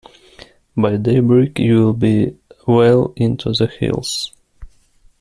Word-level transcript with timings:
By 0.75 0.97
daybreak 0.97 1.59
you’ll 1.59 1.93
be 1.93 2.35
well 2.65 3.13
into 3.15 3.51
the 3.53 3.67
hills. 3.67 4.31